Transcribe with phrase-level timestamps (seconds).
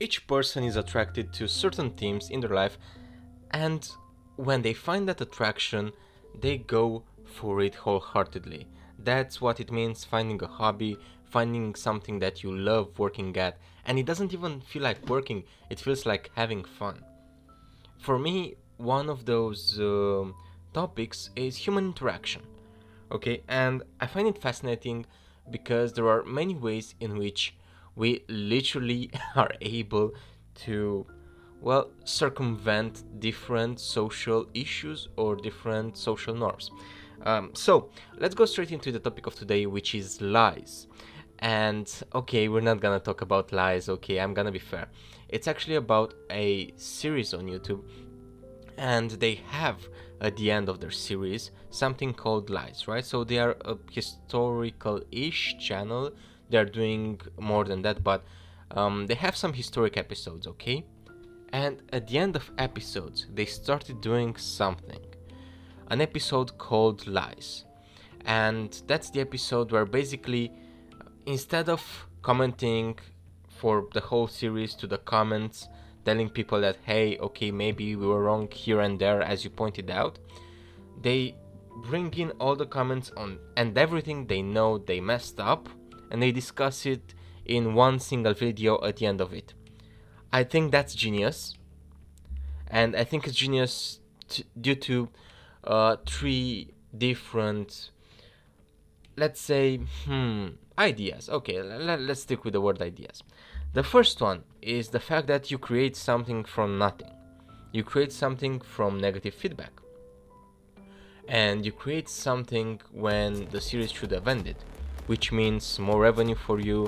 [0.00, 2.78] each person is attracted to certain themes in their life,
[3.52, 3.90] and
[4.36, 5.92] when they find that attraction,
[6.40, 8.66] they go for it wholeheartedly.
[8.98, 13.98] That's what it means finding a hobby, finding something that you love working at, and
[13.98, 17.04] it doesn't even feel like working, it feels like having fun.
[17.98, 20.24] For me, one of those uh,
[20.72, 22.42] topics is human interaction.
[23.12, 25.04] Okay, and I find it fascinating
[25.50, 27.54] because there are many ways in which
[27.96, 30.12] we literally are able
[30.54, 31.06] to
[31.60, 36.70] well circumvent different social issues or different social norms.
[37.22, 40.86] Um, so let's go straight into the topic of today which is lies.
[41.40, 44.88] And okay we're not gonna talk about lies okay i'm gonna be fair.
[45.28, 47.82] It's actually about a series on youtube
[48.76, 49.86] and they have
[50.20, 53.04] at the end of their series something called lies right?
[53.04, 56.12] So they are a historical-ish channel
[56.50, 58.24] they're doing more than that but
[58.72, 60.84] um, they have some historic episodes okay?
[61.52, 65.04] And at the end of episodes they started doing something.
[65.88, 67.64] An episode called lies.
[68.24, 70.52] And that's the episode where basically
[71.26, 72.98] instead of commenting
[73.48, 75.68] for the whole series to the comments
[76.04, 79.90] telling people that hey okay maybe we were wrong here and there as you pointed
[79.90, 80.18] out
[81.02, 81.34] they
[81.82, 85.68] bring in all the comments on and everything they know they messed up
[86.10, 89.54] and they discuss it in one single video at the end of it.
[90.32, 91.54] I think that's genius.
[92.68, 95.08] And i think it's genius t- due to
[95.64, 97.90] uh, three different
[99.16, 101.28] let's say hmm ideas.
[101.28, 103.22] Okay let, let's stick with the word ideas.
[103.72, 107.10] The first one is the fact that you create something from nothing.
[107.72, 109.72] You create something from negative feedback.
[111.28, 114.56] And you create something when the series should have ended
[115.10, 116.80] which means more revenue for you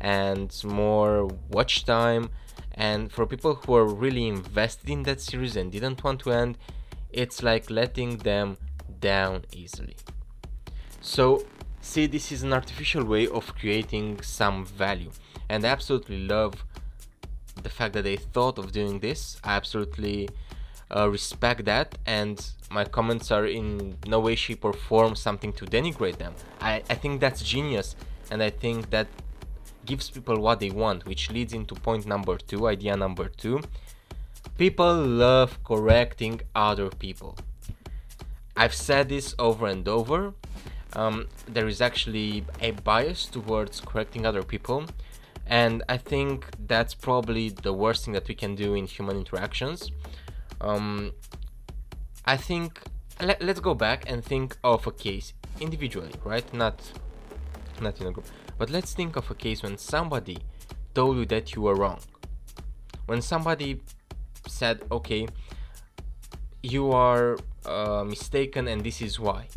[0.00, 2.30] and more watch time.
[2.74, 6.58] And for people who are really invested in that series and didn't want to end
[7.16, 8.56] it's like letting them
[9.00, 9.96] down easily.
[11.00, 11.44] So
[11.80, 15.10] see this is an artificial way of creating some value.
[15.48, 16.54] And i absolutely love
[17.62, 19.38] the fact that they thought of doing this.
[19.42, 20.28] I absolutely
[20.94, 25.64] uh, respect that and my comments are in no way shape or form something to
[25.64, 26.34] denigrate them.
[26.60, 27.96] I, I think that's genius
[28.30, 29.06] and i think that
[29.84, 33.60] gives people what they want which leads into point number two idea number two.
[34.58, 37.36] People love correcting other people.
[38.56, 40.32] I've said this over and over.
[40.94, 44.86] Um, there is actually a bias towards correcting other people
[45.46, 49.90] and i think that's probably the worst thing that we can do in human interactions
[50.60, 51.12] um,
[52.24, 52.80] I think
[53.20, 56.52] let, let's go back and think of a case individually, right?
[56.52, 56.92] Not
[57.80, 58.26] not in a group.
[58.58, 60.38] But let's think of a case when somebody
[60.94, 62.00] told you that you were wrong.
[63.06, 63.80] When somebody
[64.46, 65.28] said, "Okay,
[66.62, 69.48] you are uh, mistaken, and this is why."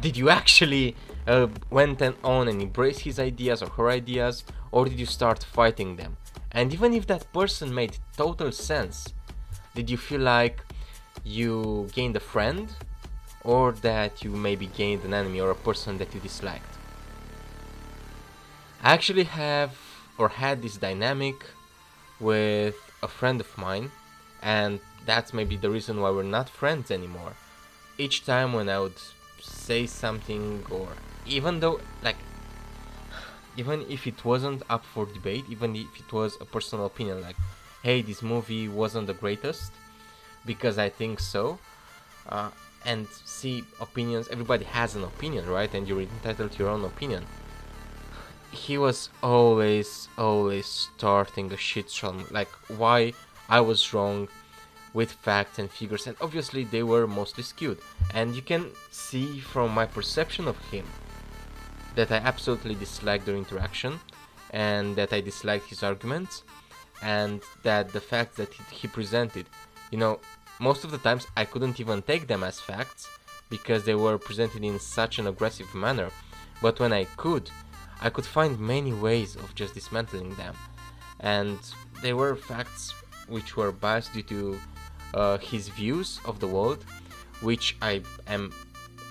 [0.00, 0.96] Did you actually
[1.26, 5.44] uh, went and on and embrace his ideas or her ideas, or did you start
[5.44, 6.16] fighting them?
[6.50, 9.12] And even if that person made total sense,
[9.74, 10.60] did you feel like
[11.24, 12.68] you gained a friend
[13.42, 16.74] or that you maybe gained an enemy or a person that you disliked?
[18.82, 19.76] I actually have
[20.18, 21.44] or had this dynamic
[22.20, 23.90] with a friend of mine,
[24.42, 27.32] and that's maybe the reason why we're not friends anymore.
[27.98, 28.98] Each time when I would
[29.40, 30.88] say something, or
[31.26, 32.16] even though, like,
[33.56, 37.36] even if it wasn't up for debate, even if it was a personal opinion, like,
[37.84, 39.70] hey, this movie wasn't the greatest
[40.46, 41.58] because I think so.
[42.26, 42.50] Uh,
[42.86, 45.72] and see opinions, everybody has an opinion, right?
[45.74, 47.26] And you're entitled to your own opinion.
[48.50, 53.12] He was always, always starting a shitstorm, like why
[53.50, 54.28] I was wrong
[54.94, 57.78] with facts and figures, and obviously they were mostly skewed.
[58.14, 60.86] And you can see from my perception of him
[61.96, 64.00] that I absolutely disliked their interaction
[64.52, 66.44] and that I disliked his arguments
[67.04, 69.46] and that the facts that he presented,
[69.90, 70.18] you know,
[70.58, 73.08] most of the times I couldn't even take them as facts
[73.50, 76.10] because they were presented in such an aggressive manner,
[76.62, 77.50] but when I could,
[78.00, 80.54] I could find many ways of just dismantling them.
[81.20, 81.58] And
[82.02, 82.92] they were facts
[83.28, 84.58] which were biased due to
[85.12, 86.84] uh, his views of the world,
[87.42, 88.52] which I am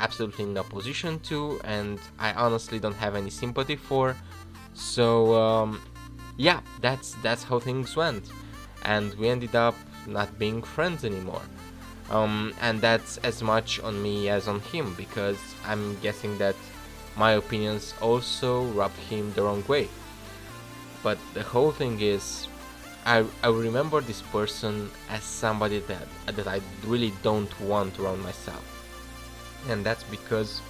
[0.00, 4.16] absolutely in opposition to, and I honestly don't have any sympathy for.
[4.74, 5.80] So um,
[6.36, 8.30] yeah, that's that's how things went,
[8.82, 9.74] and we ended up
[10.06, 11.42] not being friends anymore.
[12.10, 16.56] Um, and that's as much on me as on him because I'm guessing that
[17.16, 19.88] my opinions also rubbed him the wrong way.
[21.02, 22.46] but the whole thing is
[23.04, 28.64] I, I remember this person as somebody that that I really don't want around myself.
[29.68, 30.60] And that's because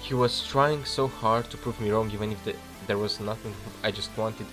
[0.00, 2.54] he was trying so hard to prove me wrong even if the,
[2.86, 4.46] there was nothing I just wanted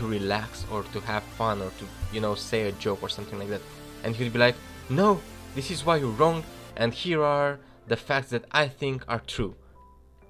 [0.00, 3.38] to relax or to have fun or to you know say a joke or something
[3.38, 3.62] like that.
[4.02, 4.56] And he'd be like,
[4.88, 5.20] "No,
[5.54, 6.42] this is why you're wrong
[6.76, 7.52] and here are
[7.86, 9.54] the facts that I think are true."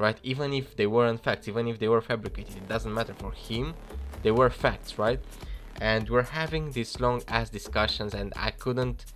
[0.04, 0.18] Right?
[0.32, 3.74] Even if they weren't facts, even if they were fabricated, it doesn't matter for him.
[4.22, 5.20] They were facts, right?
[5.80, 9.06] and we're having these long ass discussions and i couldn't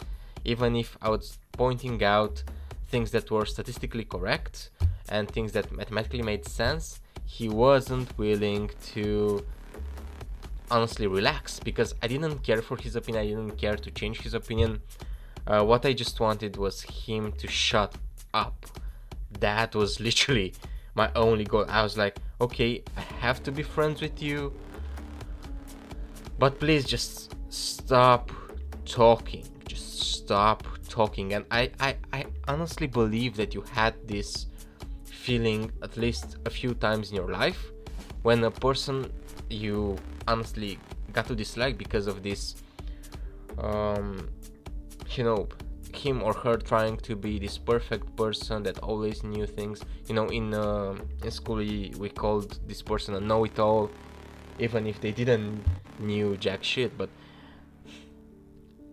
[0.45, 2.43] even if i was pointing out
[2.89, 4.71] things that were statistically correct
[5.09, 9.45] and things that mathematically made sense he wasn't willing to
[10.71, 14.35] honestly relax because i didn't care for his opinion i didn't care to change his
[14.35, 14.81] opinion.
[15.47, 17.95] Uh, what i just wanted was him to shut
[18.33, 18.67] up.
[19.41, 20.55] That was literally
[20.95, 21.67] my only goal.
[21.69, 24.53] I was like okay i have to be friends with you
[26.39, 28.31] but please just stop
[28.85, 31.35] talking just stop talking.
[31.35, 34.47] And I, I i honestly believe that you had this
[35.05, 37.74] feeling at least a few times in your life
[38.25, 39.13] when a person
[39.51, 40.79] you honestly
[41.13, 42.57] got to dislike because of this
[43.59, 44.29] um
[45.11, 45.47] you know
[45.95, 50.27] him or her trying to be this perfect person that always knew things you know
[50.29, 53.91] in uh, in school we, we called this person a know-it-all
[54.59, 55.63] even if they didn't
[56.01, 57.09] knew jack shit but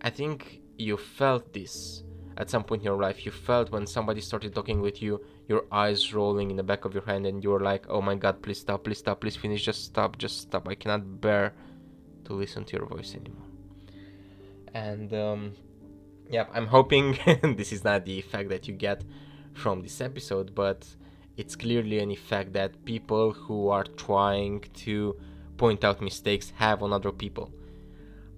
[0.02, 2.04] i think you felt this
[2.42, 5.64] at some point in your life you felt when somebody started talking with you your
[5.72, 8.42] eyes rolling in the back of your head and you were like oh my god
[8.42, 11.54] please stop please stop please finish just stop just stop i cannot bear
[12.24, 13.48] to listen to your voice anymore
[14.74, 15.52] and um
[16.30, 17.18] yeah i'm hoping
[17.56, 19.02] this is not the effect that you get
[19.54, 20.86] from this episode but
[21.36, 25.16] it's clearly an effect that people who are trying to
[25.56, 27.50] point out mistakes have on other people.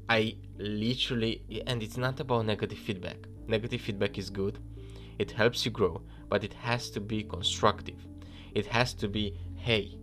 [0.09, 3.17] I literally, and it's not about negative feedback.
[3.46, 4.58] Negative feedback is good,
[5.19, 8.06] it helps you grow, but it has to be constructive.
[8.55, 9.96] It has to be, hey,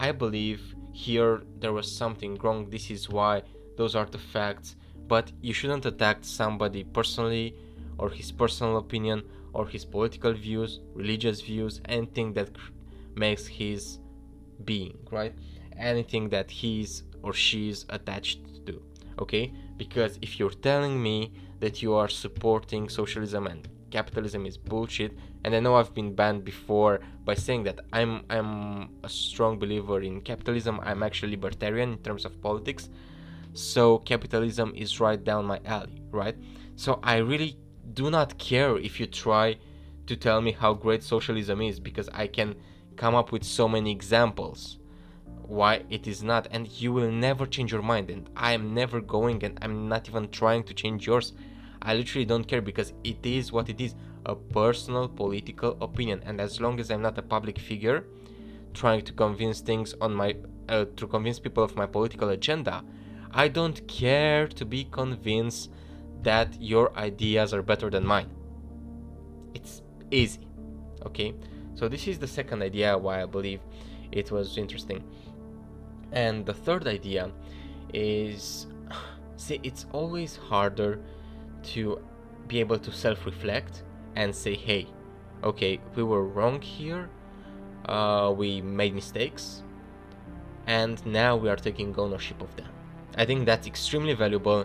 [0.00, 3.42] I believe here there was something wrong, this is why,
[3.76, 4.76] those are the facts,
[5.08, 7.56] but you shouldn't attack somebody personally
[7.98, 9.22] or his personal opinion
[9.52, 12.50] or his political views, religious views, anything that
[13.14, 13.98] makes his
[14.64, 15.34] being, right?
[15.78, 18.82] anything that he's or she's attached to
[19.18, 21.32] okay because if you're telling me
[21.64, 25.12] that you are supporting socialism and capitalism is bullshit.
[25.44, 26.94] And i know i've been banned before
[27.28, 28.52] by saying that i'm i'm
[29.08, 30.74] a strong believer in capitalism.
[30.88, 32.90] I'm actually libertarian in terms of politics.
[33.54, 36.36] So capitalism is right down my alley right?
[36.76, 37.52] So i really
[38.00, 39.46] do not care if you try
[40.08, 42.50] to tell me how great socialism is because i can
[43.02, 44.78] come up with so many examples
[45.60, 46.48] why it is not.
[46.50, 48.06] And you will never change your mind.
[48.14, 51.32] And i am never going and i'm not even trying to change yours
[51.84, 53.94] i literally don't care because it is what it is
[54.26, 56.22] a personal political opinion.
[56.24, 58.04] And as long as i'm not a public figure
[58.72, 60.34] trying to convince things on my
[60.68, 62.82] uh, to convince people of my political agenda
[63.32, 65.70] i don't care to be convinced
[66.22, 68.30] that your ideas are better than mine.
[69.52, 70.48] It's easy
[71.06, 71.34] okay?
[71.74, 73.60] So this is the second idea why i believe
[74.12, 75.02] it was interesting.
[76.12, 77.30] And the third idea
[77.92, 78.66] is
[79.36, 81.00] see, it's always harder
[81.64, 82.00] to
[82.48, 83.82] be able to self reflect
[84.16, 84.86] and say, hey,
[85.42, 87.08] okay, we were wrong here,
[87.86, 89.62] uh, we made mistakes,
[90.66, 92.68] and now we are taking ownership of them.
[93.16, 94.64] I think that's extremely valuable.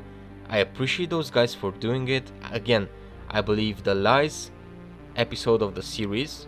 [0.50, 2.32] I appreciate those guys for doing it.
[2.52, 2.90] Again,
[3.30, 4.52] I believe the lies
[5.16, 6.48] episode of the series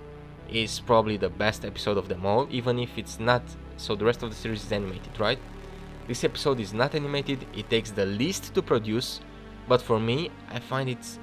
[0.50, 3.44] is probably the best episode of them all, even if it's not
[3.78, 5.40] so the rest of the series is animated, right?
[6.08, 9.22] This episode is not animated, it takes the least to produce,
[9.68, 11.20] but for me, I find its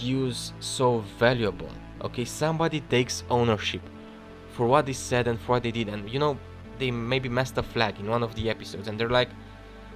[0.00, 1.70] use so valuable.
[2.02, 3.82] Okay, somebody takes ownership
[4.52, 6.38] for what they said and for what they did, and you know,
[6.78, 9.30] they maybe messed a flag in one of the episodes, and they're like,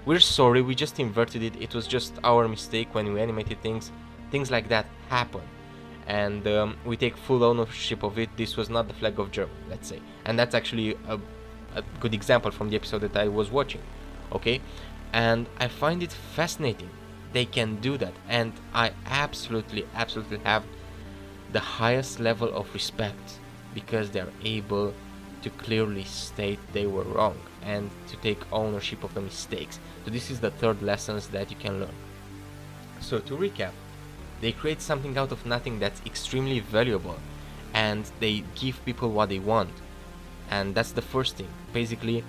[0.04, 3.92] We're sorry, we just inverted it, it was just our mistake when we animated things.
[4.30, 5.42] Things like that happen
[6.06, 8.30] and um, we take full ownership of it.
[8.36, 11.18] This was not the flag of Germany, let's say, and that's actually a,
[11.74, 13.82] a good example from the episode that I was watching.
[14.32, 14.60] Okay,
[15.12, 16.90] and I find it fascinating.
[17.36, 20.64] They can do that, and I absolutely, absolutely have
[21.52, 23.40] the highest level of respect
[23.74, 24.94] because they're able
[25.42, 29.78] to clearly state they were wrong and to take ownership of the mistakes.
[30.06, 31.98] So this is the third lessons that you can learn.
[33.00, 33.72] So to recap,
[34.40, 37.18] they create something out of nothing that's extremely valuable
[37.74, 39.74] and they give people what they want.
[40.50, 41.48] And that's the first thing.
[41.74, 42.24] Basically,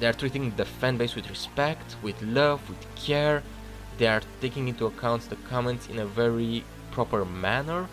[0.00, 3.42] they are treating the fan base with respect, with love, with care.
[3.98, 7.86] They are taking into account the comments in a very proper manner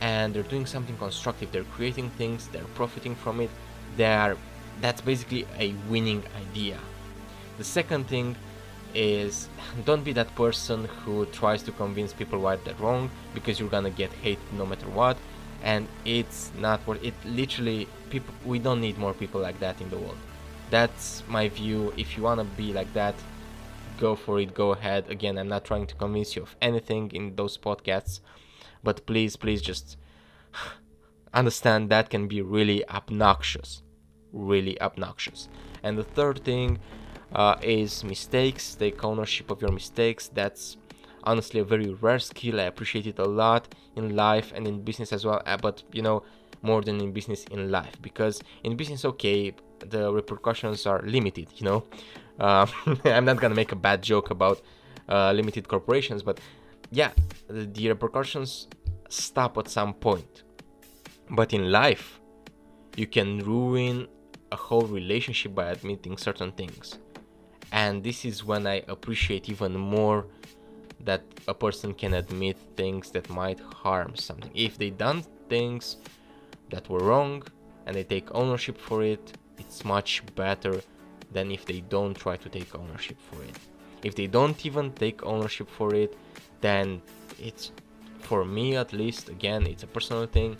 [0.00, 1.52] and they're doing something constructive.
[1.52, 3.50] They're creating things, they're profiting from it.
[3.96, 4.36] They are
[4.80, 6.78] that's basically a winning idea.
[7.58, 8.36] The second thing
[8.94, 9.48] is
[9.84, 13.90] don't be that person who tries to convince people why they're wrong because you're gonna
[13.90, 15.16] get hate no matter what
[15.62, 19.88] and it's not worth it literally people we don't need more people like that in
[19.90, 20.16] the world
[20.70, 23.14] that's my view if you want to be like that
[23.98, 25.08] go for it go ahead.
[25.08, 28.20] Again i'm not trying to convince you of anything in those podcasts
[28.82, 29.96] but please please just
[31.34, 33.82] understand that can be really obnoxious
[34.36, 35.48] really obnoxious.
[35.82, 36.78] And the third thing
[37.34, 40.28] uh, is mistakes take ownership of your mistakes.
[40.28, 40.76] That's
[41.24, 42.60] honestly a very rare skill.
[42.60, 46.02] I appreciate it a lot in life and in business as well uh, but you
[46.02, 46.22] know
[46.62, 48.00] more than in business in life.
[48.02, 51.84] Because in business okay the repercussions are limited you know?
[52.38, 52.66] Uh,
[53.04, 54.60] i'm not gonna make a bad joke about
[55.08, 56.40] uh, limited corporations but
[56.90, 57.12] yeah
[57.48, 58.68] the, the repercussions
[59.08, 60.42] stop at some point.
[61.30, 62.20] But in life
[62.96, 64.08] you can ruin
[64.52, 66.98] a whole relationship by admitting certain things.
[67.72, 70.26] And this is when i appreciate even more
[71.00, 74.50] that a person can admit things that might harm something.
[74.54, 75.98] If they done things
[76.70, 77.42] that were wrong
[77.86, 80.80] and they take ownership for it it's much better
[81.32, 83.56] than if they don't try to take ownership for it.
[84.02, 86.16] If they don't even take ownership for it
[86.60, 87.02] then
[87.38, 87.72] it's
[88.20, 90.56] for me at least again it's a personal thing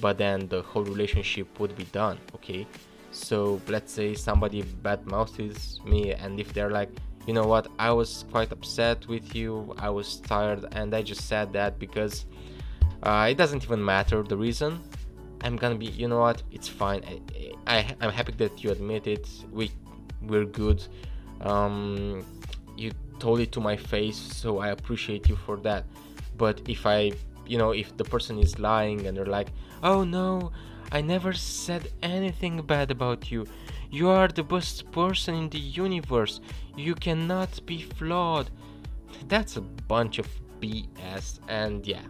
[0.00, 2.66] but then the whole relationship would be done okay?
[3.10, 6.90] So let's say somebody bad mouths me and if they're like
[7.26, 7.68] you know what?
[7.78, 9.74] I was quite upset with you.
[9.78, 12.26] I was tired and i just said that because
[13.02, 14.80] uh, it doesn't even matter the reason
[15.42, 16.42] i'm gonna be you know what?
[16.50, 17.02] It's fine.
[17.66, 19.28] I, I i'm happy that you admit it.
[19.52, 19.70] We
[20.22, 20.86] we're good.
[21.40, 22.24] Um
[22.76, 25.84] you told it to my face so i appreciate you for that.
[26.36, 27.12] But if i
[27.46, 29.48] you know if the person is lying and they're like
[29.82, 30.50] oh no
[30.92, 33.46] i never said anything bad about you.
[33.90, 36.40] You are the best person in the universe.
[36.76, 38.50] You cannot be flawed.
[39.28, 40.28] That's a bunch of
[40.60, 42.02] bs and yeah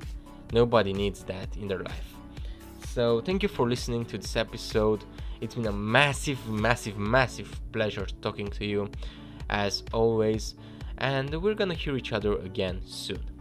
[0.52, 2.14] nobody needs that in their life
[2.94, 5.04] so thank you for listening to this episode.
[5.40, 8.88] It's been a massive massive massive pleasure talking to you
[9.50, 10.54] as always
[10.98, 13.33] and we're gonna hear each other again soon